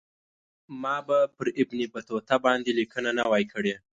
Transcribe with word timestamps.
ما 0.81 0.95
به 1.07 1.19
پر 1.35 1.47
ابن 1.61 1.79
بطوطه 1.93 2.35
باندې 2.45 2.71
لیکنه 2.79 3.09
نه 3.17 3.23
وای 3.29 3.45
کړې. 3.53 3.73